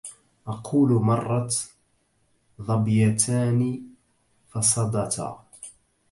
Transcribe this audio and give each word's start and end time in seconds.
أقول 0.47 0.91
مرت 0.93 1.69
ظبيتان 2.61 3.81
فصدتا 4.49 5.43